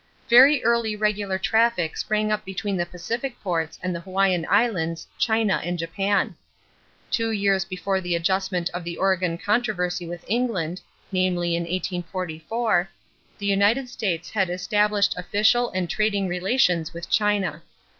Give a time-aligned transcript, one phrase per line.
[0.27, 5.61] Very early regular traffic sprang up between the Pacific ports and the Hawaiian Islands, China,
[5.63, 6.35] and Japan.
[7.11, 12.89] Two years before the adjustment of the Oregon controversy with England, namely in 1844,
[13.37, 17.61] the United States had established official and trading relations with China.